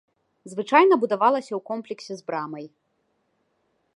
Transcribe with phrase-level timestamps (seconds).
[0.53, 2.65] Звычайна будавалася ў комплексе з брамай.